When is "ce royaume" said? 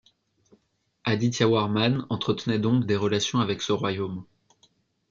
3.61-4.25